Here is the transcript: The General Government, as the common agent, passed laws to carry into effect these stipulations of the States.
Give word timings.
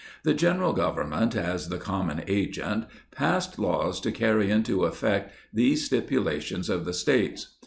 The 0.23 0.33
General 0.33 0.73
Government, 0.73 1.35
as 1.35 1.69
the 1.69 1.77
common 1.77 2.23
agent, 2.27 2.85
passed 3.11 3.59
laws 3.59 4.01
to 4.01 4.11
carry 4.11 4.49
into 4.49 4.85
effect 4.85 5.31
these 5.53 5.85
stipulations 5.85 6.69
of 6.71 6.85
the 6.85 6.93
States. 6.93 7.55